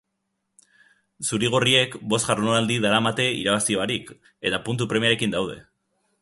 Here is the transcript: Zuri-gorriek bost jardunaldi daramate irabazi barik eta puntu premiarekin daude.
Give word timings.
Zuri-gorriek 1.27 1.97
bost 2.13 2.29
jardunaldi 2.31 2.79
daramate 2.87 3.27
irabazi 3.43 3.77
barik 3.83 4.11
eta 4.51 4.63
puntu 4.71 4.89
premiarekin 4.95 5.37
daude. 5.39 5.61